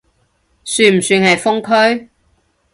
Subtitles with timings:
[0.63, 2.09] 算唔算係封區？